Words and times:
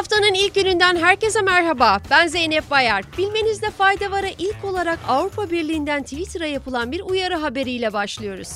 Haftanın 0.00 0.34
ilk 0.34 0.54
gününden 0.54 0.96
herkese 0.96 1.42
merhaba. 1.42 2.00
Ben 2.10 2.26
Zeynep 2.26 2.70
Bayar. 2.70 3.04
Bilmenizde 3.18 3.70
fayda 3.70 4.10
vara 4.10 4.28
ilk 4.38 4.64
olarak 4.64 4.98
Avrupa 5.08 5.50
Birliği'nden 5.50 6.02
Twitter'a 6.02 6.46
yapılan 6.46 6.92
bir 6.92 7.00
uyarı 7.00 7.34
haberiyle 7.34 7.92
başlıyoruz. 7.92 8.48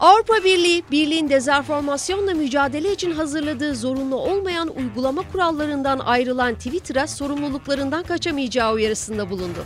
Avrupa 0.00 0.44
Birliği, 0.44 0.84
birliğin 0.90 1.28
dezenformasyonla 1.28 2.34
mücadele 2.34 2.92
için 2.92 3.10
hazırladığı 3.10 3.74
zorunlu 3.74 4.16
olmayan 4.16 4.76
uygulama 4.76 5.22
kurallarından 5.32 5.98
ayrılan 5.98 6.54
Twitter'a 6.54 7.06
sorumluluklarından 7.06 8.02
kaçamayacağı 8.02 8.72
uyarısında 8.72 9.30
bulundu. 9.30 9.64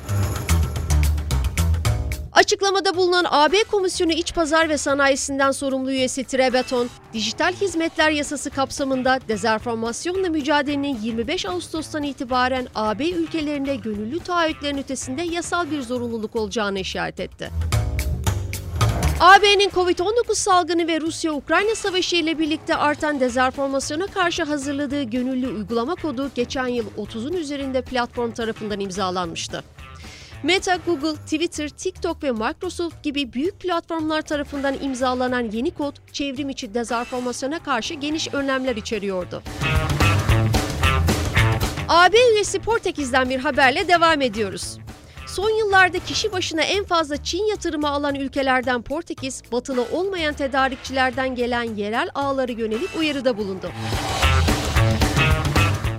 Açıklamada 2.58 2.96
bulunan 2.96 3.24
AB 3.30 3.64
Komisyonu 3.70 4.12
İç 4.12 4.34
Pazar 4.34 4.68
ve 4.68 4.78
Sanayisinden 4.78 5.50
sorumlu 5.50 5.90
üyesi 5.90 6.24
Trebeton, 6.24 6.88
Dijital 7.12 7.52
Hizmetler 7.52 8.10
Yasası 8.10 8.50
kapsamında 8.50 9.20
dezenformasyonla 9.28 10.28
mücadelenin 10.28 10.98
25 11.02 11.46
Ağustos'tan 11.46 12.02
itibaren 12.02 12.66
AB 12.74 13.10
ülkelerinde 13.10 13.76
gönüllü 13.76 14.18
taahhütlerin 14.18 14.78
ötesinde 14.78 15.22
yasal 15.22 15.70
bir 15.70 15.82
zorunluluk 15.82 16.36
olacağını 16.36 16.78
işaret 16.78 17.20
etti. 17.20 17.50
AB'nin 19.20 19.70
Covid-19 19.70 20.34
salgını 20.34 20.86
ve 20.86 21.00
Rusya-Ukrayna 21.00 21.74
savaşı 21.74 22.16
ile 22.16 22.38
birlikte 22.38 22.76
artan 22.76 23.20
dezenformasyona 23.20 24.06
karşı 24.06 24.42
hazırladığı 24.42 25.02
gönüllü 25.02 25.48
uygulama 25.48 25.94
kodu 25.94 26.30
geçen 26.34 26.66
yıl 26.66 26.86
30'un 26.98 27.32
üzerinde 27.32 27.82
platform 27.82 28.30
tarafından 28.30 28.80
imzalanmıştı. 28.80 29.64
Meta, 30.42 30.76
Google, 30.86 31.16
Twitter, 31.16 31.68
TikTok 31.68 32.22
ve 32.22 32.32
Microsoft 32.32 33.02
gibi 33.02 33.32
büyük 33.32 33.60
platformlar 33.60 34.22
tarafından 34.22 34.76
imzalanan 34.82 35.50
yeni 35.50 35.70
kod, 35.70 35.96
çevrim 36.12 36.48
içi 36.48 36.74
dezenformasyona 36.74 37.62
karşı 37.62 37.94
geniş 37.94 38.34
önlemler 38.34 38.76
içeriyordu. 38.76 39.42
AB 41.88 42.16
üyesi 42.32 42.58
Portekiz'den 42.58 43.30
bir 43.30 43.38
haberle 43.38 43.88
devam 43.88 44.20
ediyoruz. 44.20 44.78
Son 45.26 45.50
yıllarda 45.50 45.98
kişi 45.98 46.32
başına 46.32 46.62
en 46.62 46.84
fazla 46.84 47.22
Çin 47.22 47.44
yatırımı 47.44 47.88
alan 47.88 48.14
ülkelerden 48.14 48.82
Portekiz, 48.82 49.42
batılı 49.52 49.86
olmayan 49.92 50.34
tedarikçilerden 50.34 51.34
gelen 51.34 51.74
yerel 51.74 52.10
ağları 52.14 52.52
yönelik 52.52 52.90
uyarıda 52.98 53.36
bulundu. 53.36 53.70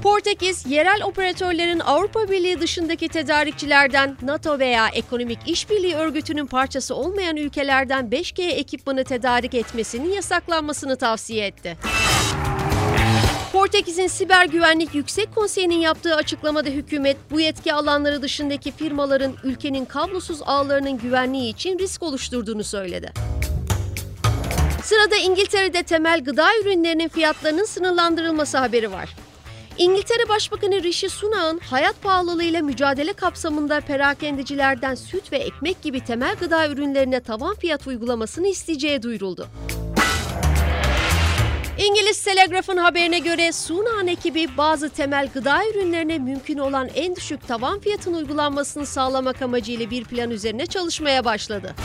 Portekiz, 0.09 0.65
yerel 0.65 1.03
operatörlerin 1.03 1.79
Avrupa 1.79 2.29
Birliği 2.29 2.59
dışındaki 2.59 3.09
tedarikçilerden 3.09 4.17
NATO 4.21 4.59
veya 4.59 4.87
Ekonomik 4.87 5.39
İşbirliği 5.45 5.95
Örgütü'nün 5.95 6.45
parçası 6.45 6.95
olmayan 6.95 7.37
ülkelerden 7.37 8.05
5G 8.05 8.41
ekipmanı 8.41 9.03
tedarik 9.03 9.53
etmesinin 9.53 10.13
yasaklanmasını 10.13 10.97
tavsiye 10.97 11.45
etti. 11.45 11.77
Portekiz'in 13.53 14.07
Siber 14.07 14.45
Güvenlik 14.45 14.95
Yüksek 14.95 15.35
Konseyi'nin 15.35 15.79
yaptığı 15.79 16.15
açıklamada 16.15 16.69
hükümet 16.69 17.17
bu 17.31 17.39
yetki 17.39 17.73
alanları 17.73 18.21
dışındaki 18.21 18.71
firmaların 18.71 19.33
ülkenin 19.43 19.85
kablosuz 19.85 20.41
ağlarının 20.41 20.97
güvenliği 20.97 21.53
için 21.53 21.79
risk 21.79 22.03
oluşturduğunu 22.03 22.63
söyledi. 22.63 23.13
Sırada 24.83 25.15
İngiltere'de 25.15 25.83
temel 25.83 26.23
gıda 26.23 26.47
ürünlerinin 26.61 27.07
fiyatlarının 27.07 27.65
sınırlandırılması 27.65 28.57
haberi 28.57 28.91
var. 28.91 29.15
İngiltere 29.79 30.29
Başbakanı 30.29 30.83
Rishi 30.83 31.09
Sunak'ın 31.09 31.59
hayat 31.59 32.01
pahalılığıyla 32.01 32.61
mücadele 32.61 33.13
kapsamında 33.13 33.81
perakendecilerden 33.81 34.95
süt 34.95 35.31
ve 35.31 35.37
ekmek 35.37 35.81
gibi 35.81 36.03
temel 36.03 36.35
gıda 36.35 36.67
ürünlerine 36.67 37.19
tavan 37.19 37.55
fiyat 37.55 37.87
uygulamasını 37.87 38.47
isteyeceği 38.47 39.03
duyuruldu. 39.03 39.47
İngiliz 41.77 42.23
Telegraph'ın 42.23 42.77
haberine 42.77 43.19
göre 43.19 43.51
Sunak'ın 43.51 44.07
ekibi 44.07 44.57
bazı 44.57 44.89
temel 44.89 45.29
gıda 45.33 45.67
ürünlerine 45.67 46.17
mümkün 46.17 46.57
olan 46.57 46.89
en 46.95 47.15
düşük 47.15 47.47
tavan 47.47 47.79
fiyatın 47.79 48.13
uygulanmasını 48.13 48.85
sağlamak 48.85 49.41
amacıyla 49.41 49.89
bir 49.89 50.03
plan 50.03 50.31
üzerine 50.31 50.65
çalışmaya 50.65 51.25
başladı. 51.25 51.75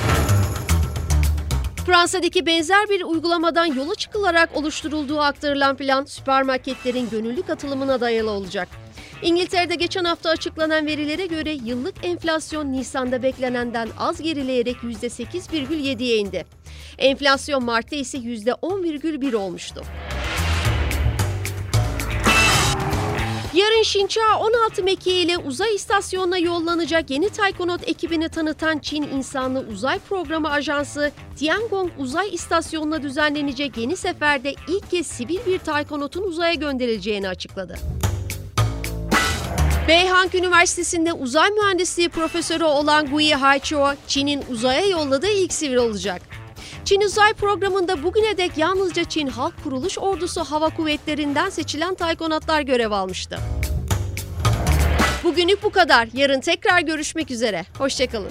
Fransa'daki 1.86 2.46
benzer 2.46 2.88
bir 2.88 3.02
uygulamadan 3.02 3.66
yola 3.66 3.94
çıkılarak 3.94 4.56
oluşturulduğu 4.56 5.20
aktarılan 5.20 5.76
plan 5.76 6.04
süpermarketlerin 6.04 7.10
gönüllü 7.10 7.42
katılımına 7.42 8.00
dayalı 8.00 8.30
olacak. 8.30 8.68
İngiltere'de 9.22 9.74
geçen 9.74 10.04
hafta 10.04 10.30
açıklanan 10.30 10.86
verilere 10.86 11.26
göre 11.26 11.52
yıllık 11.52 11.94
enflasyon 12.04 12.72
Nisan'da 12.72 13.22
beklenenden 13.22 13.88
az 13.98 14.22
gerileyerek 14.22 14.76
%8,7'ye 14.76 16.16
indi. 16.16 16.46
Enflasyon 16.98 17.64
Mart'ta 17.64 17.96
ise 17.96 18.18
%10,1 18.18 19.36
olmuştu. 19.36 19.84
Yarın 23.54 23.82
Şinçaa 23.82 24.38
16 24.38 24.82
mekiği 24.82 25.24
ile 25.24 25.38
uzay 25.38 25.74
istasyonuna 25.74 26.38
yollanacak 26.38 27.10
yeni 27.10 27.28
Taykonot 27.28 27.88
ekibini 27.88 28.28
tanıtan 28.28 28.78
Çin 28.78 29.02
İnsanlı 29.02 29.60
Uzay 29.72 29.98
Programı 29.98 30.50
Ajansı, 30.50 31.12
Tiangong 31.36 31.90
Uzay 31.98 32.34
İstasyonu'na 32.34 33.02
düzenlenecek 33.02 33.76
yeni 33.76 33.96
seferde 33.96 34.54
ilk 34.68 34.90
kez 34.90 35.06
sivil 35.06 35.38
bir 35.46 35.58
Taykonot'un 35.58 36.22
uzaya 36.22 36.54
gönderileceğini 36.54 37.28
açıkladı. 37.28 37.78
Beihang 39.88 40.34
Üniversitesi'nde 40.34 41.12
uzay 41.12 41.50
mühendisliği 41.50 42.08
profesörü 42.08 42.64
olan 42.64 43.06
Gui 43.06 43.30
Haichuo, 43.32 43.94
Çin'in 44.06 44.44
uzaya 44.50 44.86
yolladığı 44.86 45.30
ilk 45.30 45.52
sivil 45.52 45.76
olacak. 45.76 46.22
Çin 46.84 47.00
uzay 47.00 47.32
programında 47.34 48.02
bugüne 48.02 48.36
dek 48.36 48.58
yalnızca 48.58 49.04
Çin 49.04 49.26
Halk 49.26 49.54
Kuruluş 49.64 49.98
Ordusu 49.98 50.44
Hava 50.44 50.70
Kuvvetleri'nden 50.70 51.50
seçilen 51.50 51.94
taykonatlar 51.94 52.60
görev 52.60 52.90
almıştı. 52.90 53.38
Bugünlük 55.24 55.62
bu 55.62 55.70
kadar. 55.70 56.08
Yarın 56.12 56.40
tekrar 56.40 56.80
görüşmek 56.80 57.30
üzere. 57.30 57.64
Hoşçakalın. 57.78 58.30